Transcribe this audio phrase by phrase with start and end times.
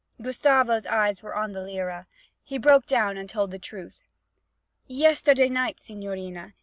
[0.19, 2.07] Gustavo's eyes were on the lira;
[2.43, 4.03] he broke down and told the truth.
[4.87, 6.55] 'Yesterday night, signorina.